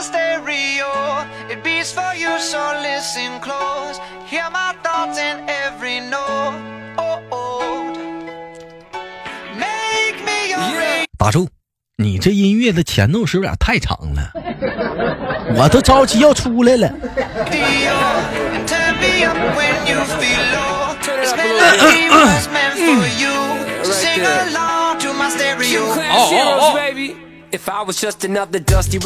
[0.00, 0.90] a stereo.
[1.50, 4.00] It beats for you, so listen close.
[4.26, 6.54] Hear my thoughts in every note.
[9.54, 11.06] Make me your radio.
[11.18, 11.48] 打住！
[11.96, 14.32] 你这音乐的前奏是不是有点太长了？
[15.54, 16.88] 我都着急要出来了。
[18.66, 19.20] turn me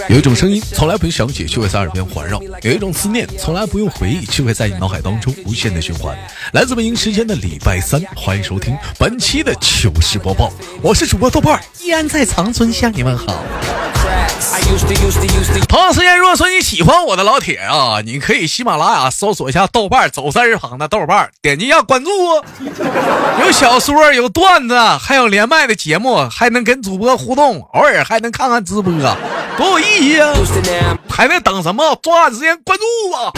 [0.08, 6.14] 有一.种声音从来不用想起，却会在耳边环绕；有一种思念从来不用回忆，却会在你脑海当中无限的循环。
[6.52, 10.52] 来自北京时间的礼拜三，欢迎收听本期的糗事播报，
[10.82, 13.34] 我是主播豆瓣儿，依然在长春向你问好。
[15.68, 22.44] 同样时间，如果说你喜欢我的老铁啊，你可以喜马拉雅搜索一下豆瓣儿走字儿旁的豆瓣儿，点击一下关注哦。
[23.40, 28.92] 有小说，有段子，还有连麦的节目，还能跟主播互动，偶尔还能看看直播，
[29.56, 30.34] 多有意义啊！
[31.08, 31.94] 还在等什么？
[32.02, 33.32] 抓紧时间关注吧！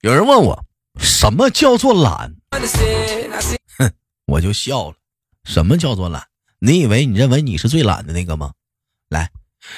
[0.00, 0.64] 有人问我
[0.98, 2.34] 什么叫做懒？
[3.78, 3.92] 哼，
[4.26, 4.96] 我就笑了。
[5.44, 6.24] 什么叫做懒？
[6.58, 8.50] 你以为你认为你是最懒的那个吗？
[9.08, 9.30] 来，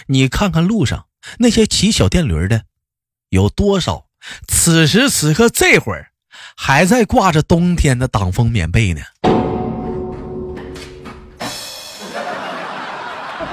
[0.06, 1.04] 你看看路上
[1.38, 2.62] 那些骑小电驴的，
[3.28, 4.06] 有多少
[4.48, 6.12] 此时此刻这会儿
[6.56, 9.02] 还在挂着冬天的挡风棉被呢？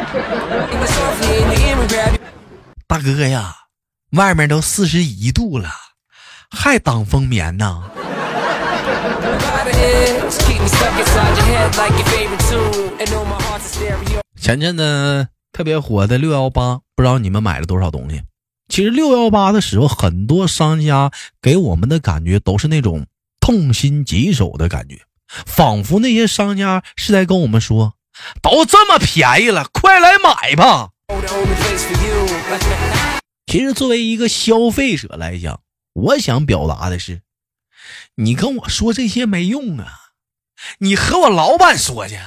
[2.88, 3.54] 大哥呀
[4.12, 5.70] 外面都四十一度了
[6.50, 7.84] 还挡风棉呢？
[14.40, 18.24] 前阵子特别火的六幺八不知道你们买了多少东西。
[18.70, 21.12] 其实六幺八的时候很多商家
[21.42, 23.06] 给我们的感觉都是那种
[23.40, 27.96] 痛心疾首的感觉仿佛那些商家是在跟我们说
[28.42, 30.90] 都这么便宜了，快来买吧
[33.46, 35.62] 其实作为一个消费者来讲，
[35.94, 37.22] 我想表达的是，
[38.16, 39.86] 你跟我说这些没用啊，
[40.80, 42.20] 你和我老板说去，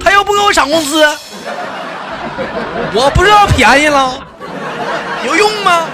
[0.00, 1.04] 他又不给我涨工资，
[2.94, 4.26] 我不知道便宜了，
[5.26, 5.88] 有用吗？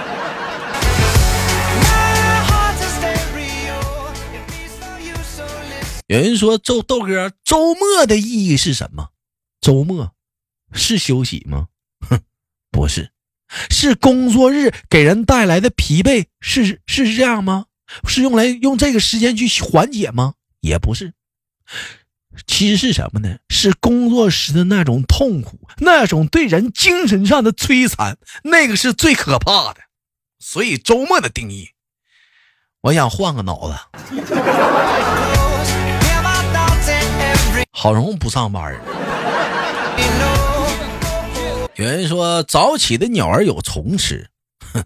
[6.11, 9.11] 有人说周豆哥，周末的意义是什么？
[9.61, 10.13] 周末
[10.73, 11.69] 是休息吗？
[12.01, 12.19] 哼，
[12.69, 13.13] 不是，
[13.69, 17.67] 是工作日给人带来的疲惫，是是这样吗？
[18.09, 20.33] 是用来用这个时间去缓解吗？
[20.59, 21.13] 也不是，
[22.45, 23.37] 其实是什么呢？
[23.47, 29.79] 是工作时的那种痛苦，那种对人精神上的摧残，那个是最可怕的。
[30.39, 31.69] 所以周末的定义，
[32.81, 33.77] 我想换个脑子。
[37.71, 38.81] 好容易不上班儿。
[41.75, 44.27] 有人说早起的鸟儿有虫吃，
[44.73, 44.83] 哼，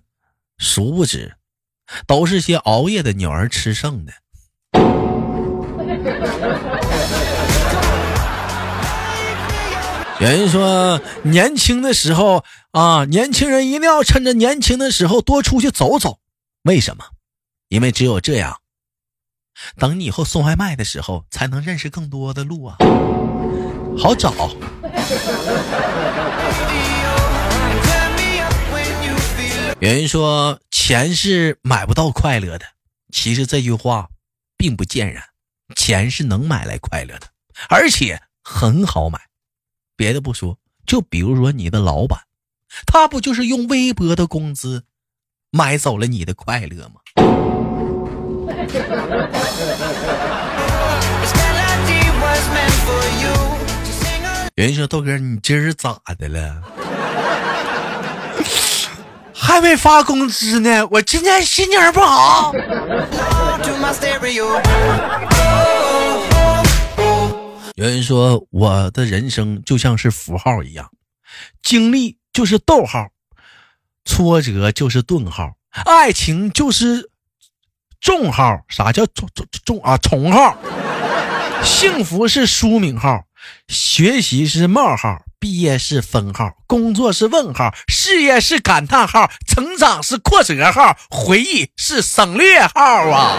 [0.58, 1.34] 殊不知
[2.08, 4.14] 都是些熬夜的鸟儿吃剩的。
[10.20, 16.20] 有人说年轻的时候啊，年轻人一定要趁着年轻的时候多出去走走。
[16.64, 17.04] 为什么？
[17.68, 18.60] 因为只有这样，
[19.78, 22.78] 等你以后送外卖的时候，才能认识更多的路啊，
[23.98, 24.34] 好找。
[29.82, 32.66] 有人说钱是买不到快乐的，
[33.12, 34.10] 其实这句话
[34.58, 35.24] 并不见然，
[35.76, 37.28] 钱是能买来快乐的，
[37.70, 39.20] 而且很好买。
[39.96, 40.58] 别的不说，
[40.88, 42.22] 就比如说你的老板，
[42.88, 44.86] 他不就是用微薄的工资
[45.52, 47.02] 买走了你的快乐吗？
[54.56, 56.62] 有人说豆哥，你今儿咋的了？
[59.34, 62.54] 还没发工资呢，我今天心情不好。
[67.76, 70.90] 有人说我的人生就像是符号一样，
[71.62, 73.10] 经历就是逗号，
[74.06, 77.10] 挫折就是顿号，爱情就是
[78.00, 78.62] 重号。
[78.70, 79.98] 啥叫重重重啊？
[79.98, 80.58] 重号。
[81.64, 83.24] 幸福是书名号，
[83.68, 93.38] 学习是冒号，毕业是分号，工作是问号，事业是感叹号，成长是扩折号，回忆是省略号啊。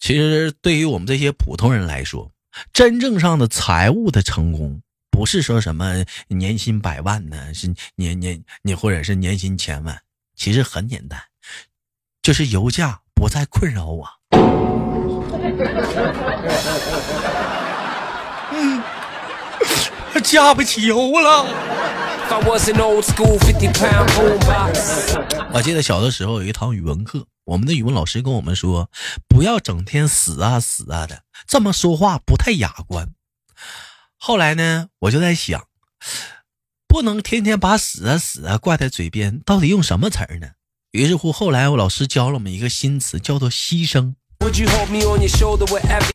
[0.00, 2.30] 其实对于我们这些普通人来说，
[2.72, 4.80] 真正上的财务的成功，
[5.18, 10.00] 不是说什么年薪百万呢，是年年你或者是年薪千万。
[10.36, 11.20] 其实很简单，
[12.22, 14.08] 就是油价不再困扰我。
[18.52, 18.80] 嗯，
[20.22, 21.44] 加不起油了。
[22.28, 25.20] If I was an old school 50 pound boombox.
[25.52, 28.88] 我记得小的时候有一堂语文课，我们的语文老师跟我们说，
[29.26, 33.08] 不要整天死啊死啊的，这么说话不太雅观。
[34.20, 35.64] 后来呢，我就在想，
[36.88, 40.48] 不能天天把死啊死啊挂在嘴边，到底用什么词儿呢？
[40.90, 44.14] 于是乎，后来我老师教了我们一个新词，叫做牺牲。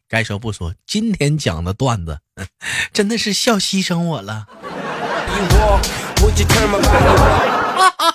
[0.10, 2.20] 该说不说，今天讲的段子
[2.92, 4.48] 真的是笑牺牲我了，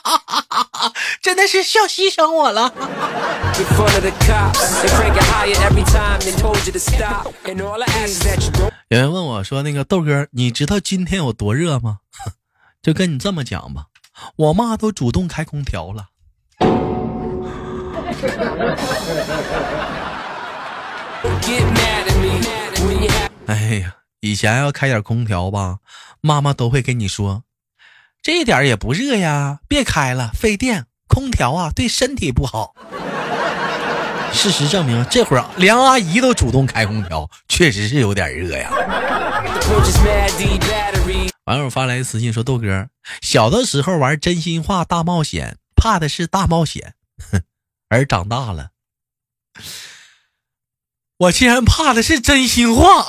[1.21, 2.73] 真的是笑牺牲我了。
[8.89, 11.99] 有人问我说：“那个豆哥，你知道今天有多热吗？”
[12.81, 13.87] 就跟你这么讲吧，
[14.37, 16.07] 我妈都主动开空调了。
[23.47, 25.79] 哎呀，以前要开点空调吧，
[26.21, 27.43] 妈妈都会跟你说，
[28.23, 30.87] 这一点也不热呀，别开了，费电。
[31.09, 32.75] 空调啊，对身体不好。
[34.33, 38.71] 事实证明，这会儿连阿姨都主动开空调，确实是有点热呀。
[41.47, 42.89] 网友发来私信说：“豆哥，
[43.23, 46.93] 小的时候玩真心话大冒险，怕的是大冒险，
[47.89, 48.69] 而长大了，
[51.21, 53.05] 我竟然怕的是真心话。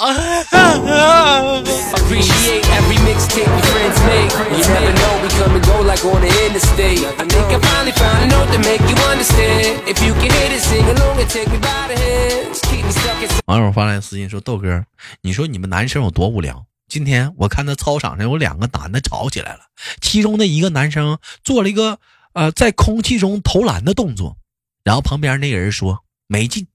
[13.46, 14.84] 网友发来私信说：“豆哥，
[15.22, 16.66] 你说你们男生有多无聊？
[16.88, 19.60] 今天我看到操场上有两个男的吵起来了，
[20.02, 22.00] 其中的一个男生做了一个
[22.34, 24.38] 呃在空气中投篮的动作，
[24.84, 26.66] 然后旁边那个人说没进，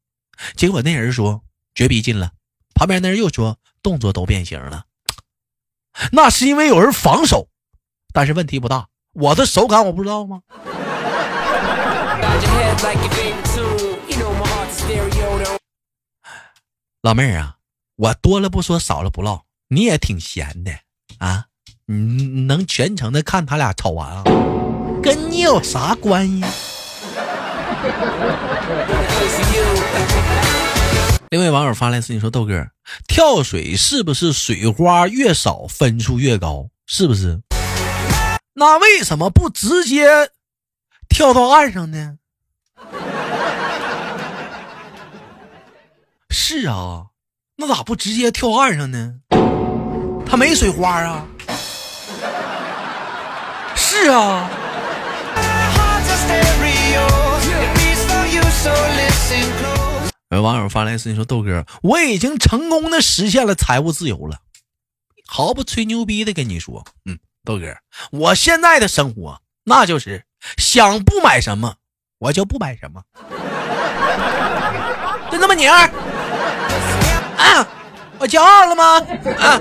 [0.56, 1.42] 结果那人说
[1.74, 2.32] 绝逼进了，
[2.74, 4.84] 旁边那人又说动作都变形了，
[6.12, 7.48] 那是因为有人防守，
[8.12, 10.42] 但是问题不大，我的手感我不知道吗？
[17.02, 17.56] 老妹儿啊，
[17.96, 20.72] 我多了不说，少了不唠，你也挺闲的。
[21.18, 21.46] 啊，
[21.84, 24.24] 你能全程的看他俩吵完啊，
[25.02, 26.44] 跟你有啥关系？
[31.30, 32.68] 另外网友发来私信说：“豆哥，
[33.08, 36.68] 跳水是不是水花越少分数越高？
[36.86, 37.40] 是不是？
[38.54, 40.06] 那为什么不直接
[41.08, 42.18] 跳到岸上呢？”
[46.30, 47.06] 是啊，
[47.56, 49.14] 那咋不直接跳岸上呢？
[50.26, 51.26] 他没水花啊。
[53.74, 54.50] 是啊，
[60.30, 64.40] 有网友发来私信说：“豆哥，我已经成功的实现了财务自由了，
[65.28, 67.76] 毫不吹牛逼的跟你说，嗯，豆哥，
[68.10, 70.24] 我现在的生活那就是
[70.56, 71.76] 想不买什么
[72.18, 73.04] 我就不买什么，
[75.30, 75.88] 就那么拧儿。
[77.36, 77.68] 啊，
[78.18, 78.98] 我骄傲了吗？
[79.38, 79.60] 啊。”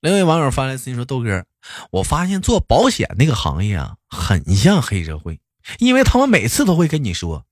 [0.00, 1.46] 另一位网友发来私信说：“豆哥，
[1.92, 5.38] 我发现做保险那个行业啊，很像黑社会，
[5.78, 7.46] 因为他们每次都会跟你说，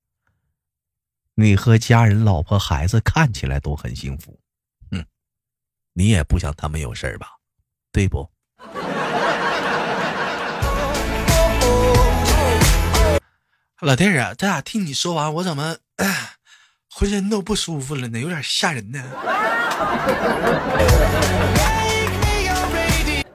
[1.35, 4.39] 你和家人、老婆、孩子看起来都很幸福，
[4.91, 5.05] 嗯，
[5.95, 7.29] 你也不想他们有事儿吧？
[7.93, 8.31] 对不？”
[13.81, 16.37] 老弟儿啊，这俩听你说完，我怎么、哎
[16.93, 18.19] 浑身都不舒服了呢？
[18.19, 19.01] 有点吓人呢。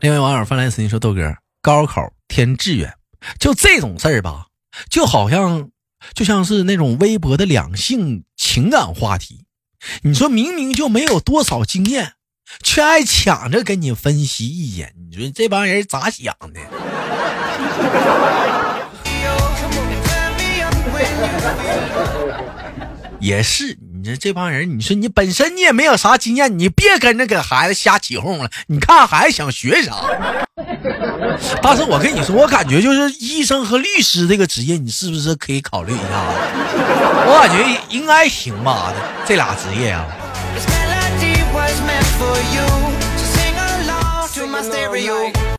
[0.02, 2.94] 另外网友发来私信说：“豆哥，高考填志愿，
[3.40, 4.46] 就这种事儿吧，
[4.90, 5.70] 就好像
[6.14, 9.46] 就像是那种微博的两性情感话题。
[10.02, 12.14] 你说明明就没有多少经验，
[12.64, 16.60] 却爱抢着跟你分析意见，你说这帮人咋想的？
[23.20, 28.52] 也是，你说这帮人，你说你本身你也没有啥经验，你别跟着给孩子瞎起哄了。
[28.68, 29.94] 你看孩子想学啥？
[31.62, 36.26] 但是我跟你说，我感觉就是医生和律师这个职业，你是不是可以考虑一下？
[37.28, 38.94] 我感觉应该行吧，
[39.26, 40.06] 这俩职业啊。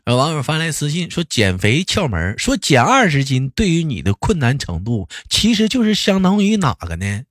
[0.05, 7.23] 有网友发来私信说，减肥窍门，说减二十斤对于你的困难程度，其实就是相当于哪个呢？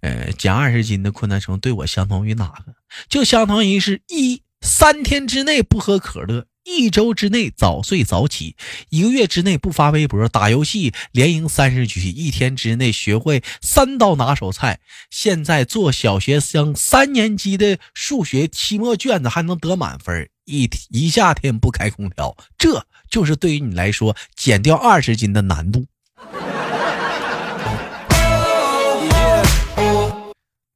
[0.00, 2.74] 呃，减二十斤的困难程度对我相当于哪个？
[3.08, 8.54] 就相当于是一三天之内不喝可乐，一周之内早睡早起，
[8.90, 14.80] 一个月之内不发微博，打游戏连赢三十局，一天之内学会三道拿手菜。
[15.08, 25.86] 现在做小学生三年级的数学期末卷子还能得满分，一一夏天不开空调，这就是对于你来说减掉二十斤的难度。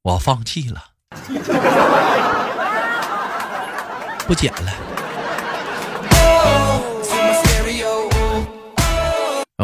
[0.03, 0.83] 我放弃了，
[4.27, 4.92] 不减了。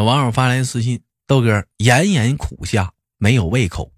[0.03, 3.91] 网友发来私信：豆哥，炎炎苦夏没有胃口，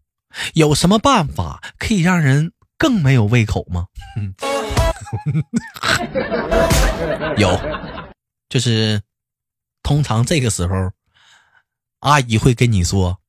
[0.53, 3.88] 有什么办法可以让人更没有胃口吗？
[7.38, 7.60] 有，
[8.50, 9.01] 就是
[9.84, 10.91] 通常这个时候，
[12.00, 13.20] 阿姨会跟你说：“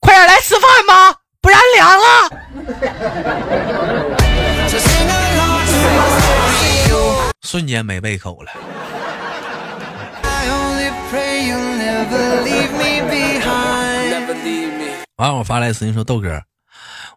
[0.00, 2.04] 快点来吃饭吧，不然凉了。
[7.42, 8.52] ”瞬间没胃口了。
[12.10, 14.10] Never leave me behind.
[14.10, 15.04] Never leave me.
[15.16, 16.44] 完，我发来私信说：“豆哥，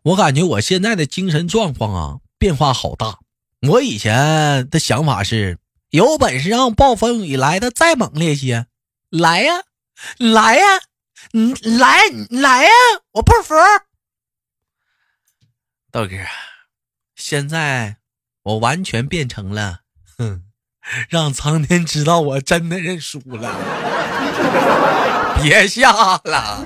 [0.04, 3.20] 我感觉我现在的精神状况啊变化好大。
[3.68, 5.58] 我以前的想法是，
[5.90, 8.68] 有本事让暴风雨来的再猛烈些，
[9.10, 9.54] 来呀，
[10.18, 10.66] 来呀，
[11.32, 12.72] 你来来呀，
[13.14, 13.56] 我不服。
[15.92, 16.16] 豆哥，
[17.16, 17.98] 现在
[18.44, 19.82] 我完全变成了，
[20.18, 20.44] 哼，
[21.08, 23.56] 让苍天知道我真的认输了。”
[25.42, 25.92] 别下
[26.24, 26.64] 了，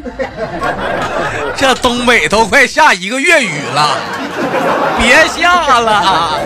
[1.56, 3.98] 这东北都快下一个月雨了，
[5.00, 6.40] 别下了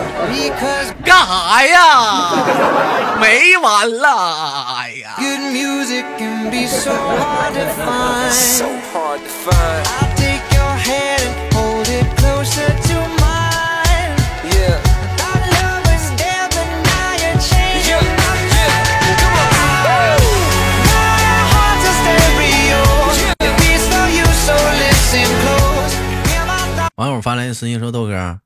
[1.04, 2.30] 干啥呀？
[3.20, 5.10] 没完了，哎呀！
[27.62, 28.40] 私信说：“豆哥，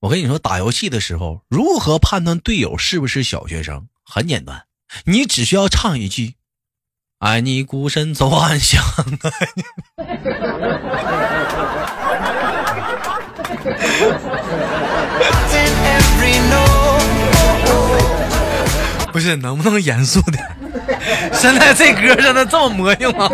[0.00, 3.88] 我跟你说，打游戏的时候如何判断队友是不是小学生？
[4.04, 4.64] 很简单，
[5.06, 6.34] 你只需要唱一句
[7.20, 8.84] ：‘爱你孤身走暗巷。
[19.10, 20.44] ’不是，能不能严肃点？
[21.32, 23.26] 现在这歌真的这么魔性吗？”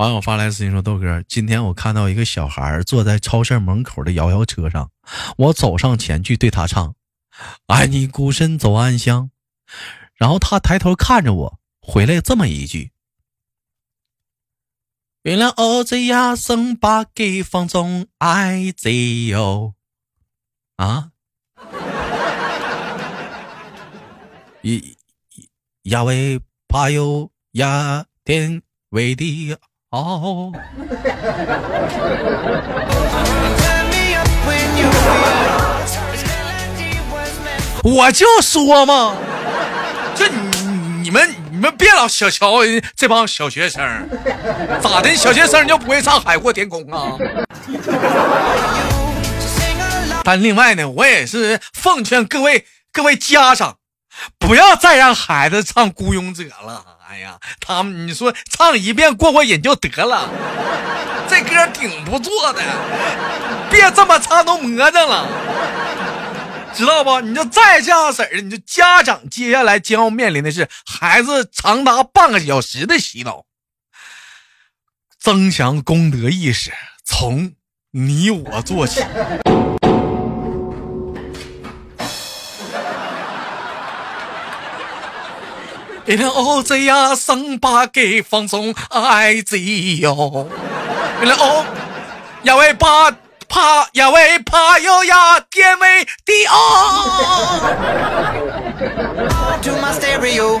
[0.00, 4.90] 网友发来私信说：“豆哥，今天我看到一个小孩坐在超市门口的摇摇车上，
[5.36, 6.94] 我走上前去对他唱
[7.68, 9.30] ：‘爱你孤身走暗巷。’
[10.16, 12.92] 然后他抬头看着我，回来这么一句
[15.20, 19.74] ：‘原来我这样生把给放纵爱自由。’
[20.76, 21.10] 啊？
[24.62, 24.96] 一
[25.82, 29.54] 亚威怕有雅典为地
[29.90, 30.52] 哦，
[37.82, 39.16] 我就说嘛，
[40.14, 40.70] 这你
[41.02, 42.60] 你们你们别老小瞧
[42.94, 44.08] 这帮小学生，
[44.80, 47.16] 咋的小学生就不会唱海阔天空啊？
[50.22, 53.78] 但另外呢，我也是奉劝各位各位家长，
[54.38, 56.99] 不要再让孩子唱孤勇者了。
[57.10, 60.30] 哎呀，他们你说唱一遍过过瘾就得了，
[61.28, 62.62] 这歌挺不错的，
[63.68, 65.26] 别这么唱都魔怔了。
[66.72, 67.20] 知道不？
[67.20, 73.44] 你就再这样式儿，你就家长接下来将要面临的是孩子长达半个小时的洗脑，
[75.18, 76.70] 增强公德意识，
[77.04, 77.54] 从
[77.90, 79.04] 你我做起。
[86.10, 90.48] 一辆欧这呀，生把给放纵爱自由。
[91.22, 91.64] 一辆欧，
[92.42, 93.12] 呀喂怕
[93.48, 97.60] 怕呀喂怕有呀天为的哦。
[99.62, 100.60] to my stereo.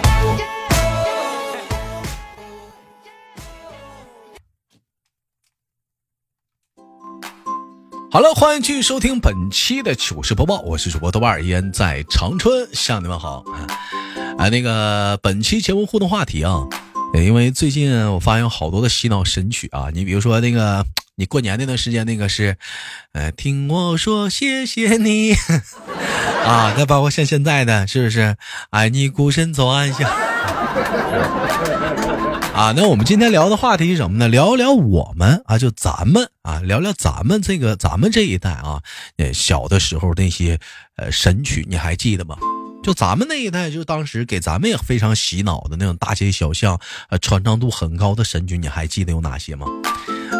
[8.12, 13.42] 好了，欢迎继续收听本期的糗事播报，我是主播豆瓣儿，依然在长春向你们好。
[14.40, 16.66] 啊，那个本期节目互动话题啊，
[17.12, 22.56] 因为最近我发现有好多的洗脑神曲啊，你比如说那个你过年那段时间那个是，
[23.12, 25.34] 呃，听我说谢谢你
[26.46, 28.34] 啊，再包括像现在的是不是？
[28.70, 30.08] 爱你孤身走暗巷。
[32.56, 34.26] 啊，那我们今天聊的话题是什么呢？
[34.26, 38.80] 聊聊我们啊，就咱们啊，聊聊咱们这个咱们这一代啊，
[39.18, 40.58] 呃，小的时候那些
[40.96, 42.38] 呃神曲，你还记得吗？
[42.82, 49.66] 就咱们那一代，就当时给咱们也非常洗脑的那种大街小巷，呃，传唱度很高的神曲，你还记得有哪些吗？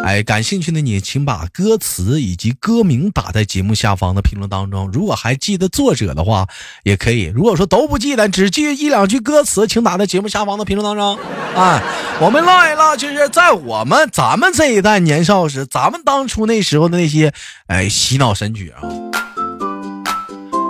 [0.03, 4.89] 哎，感兴趣的你，请把歌词以及歌名打在节目下方的评论当中。
[4.91, 6.47] 如果还记得作者的话，
[6.83, 7.25] 也可以。
[7.25, 11.19] 如果说都不记得，只记一两句歌词，请打在节目下方的评论当中。
[11.55, 11.83] 哎，
[12.19, 17.31] 我们唠一唠，就是在我们咱们这一代年少时，咱们当初那时候的那些
[17.67, 18.81] 哎洗脑神曲啊。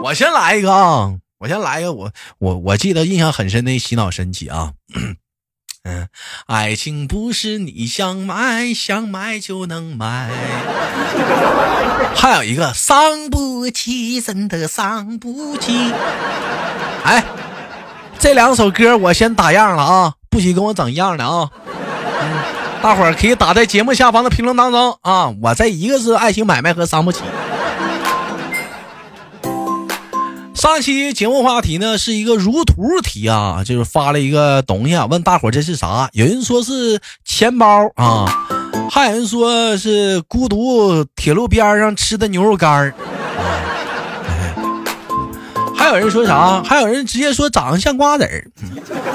[0.03, 4.73] 我先来一个啊，我先来一个，我我我记得印象很深的洗脑神曲啊。
[5.83, 6.07] 嗯，
[6.45, 10.29] 爱情不是你想买想买就能买。
[12.15, 15.91] 还有一个伤不起，真的伤不起。
[17.03, 17.23] 哎，
[18.19, 21.49] 这两首歌我先打样了啊，不许跟我整一样的啊。
[22.21, 22.29] 嗯，
[22.83, 25.33] 大伙儿可以打在节目下方的评论当中啊。
[25.41, 27.21] 我这一个是爱情买卖和伤不起。
[30.61, 36.07] 上期节目话题呢是一个如图题啊，就是发了一个东西啊，问大伙这是啥？
[36.13, 38.27] 有人说是钱包啊，
[38.91, 42.93] 还有人说是孤独铁路边上吃的牛肉干儿。
[45.75, 46.61] 还有人说啥？
[46.61, 48.45] 还有人直接说长得像瓜子儿。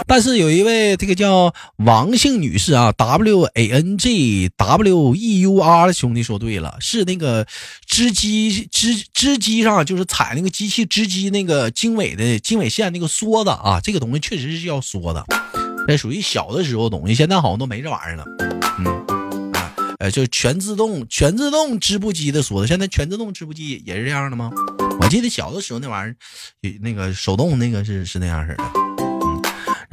[0.08, 7.44] 但是有一位这个叫王姓女士啊，W A N G W E U R 的兄弟说对了，是那个
[7.86, 15.25] 织机织织机上就是踩那个机器织机那个经纬的经纬线那个梭子啊，这个东西确实是叫梭子，
[15.88, 18.25] 那属于小的时候东西，现在好像都没这玩意儿了。
[18.78, 24.52] 嗯，啊，呃，就全自动全自动织布机的梭子，现在全自动织布机也是这样的吗？
[25.00, 29.05] 我记得小的时候那玩意儿，那个手动那个是是那样式的。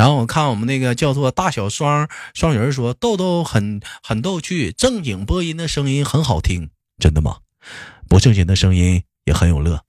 [0.04, 7.38] 然后我看我们那个叫做大小双双人说豆豆很很逗趣，正经播音的声音很好听，真的吗？
[8.10, 9.86] 不正经的声音也很有乐，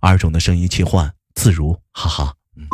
[0.00, 2.66] 二种的声音切换自如，哈哈，嗯，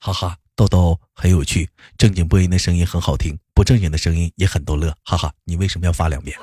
[0.00, 6.36] 哈哈，豆豆很有趣，正经播音的声音很好听，不正经的声音也很逗乐，哈哈，你为什么要发两遍？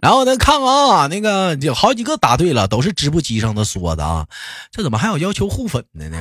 [0.00, 4.26] 然后咱看看啊，那个有好几个答对了，都是织布机上的梭子啊。
[4.70, 6.18] 这怎么还有要求互粉的呢？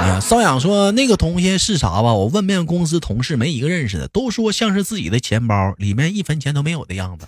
[0.00, 2.12] 啊，瘙痒说那个东西是啥吧？
[2.14, 7.26] 我问遍公司同事，没一个认识的，都说像是自己的钱包，里面一分钱都没有的样子。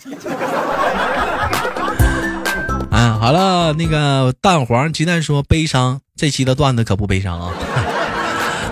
[2.91, 7.53] 啊，好了，那个蛋黄鸡蛋说悲伤，这期的段子可不悲伤啊。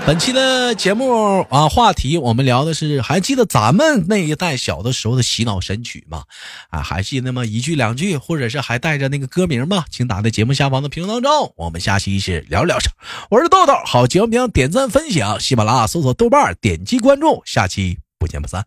[0.06, 6.24] 本期的节目啊，话题我们聊的是，还记得咱们那一代小的时候的洗脑神曲吗？
[6.70, 9.84] 啊，还记得那么一句两句，或者是还带着那个歌名吗？
[9.88, 11.54] 请打在节目下方的评论当中。
[11.56, 12.90] 我们下期一起聊聊啥？
[13.30, 18.66] 我是豆豆，好节目别忘点赞分享，喜马拉雅搜索豆瓣点击关注，下期不见不散。